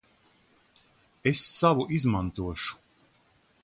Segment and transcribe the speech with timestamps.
[1.33, 2.85] Es savu izmantošu.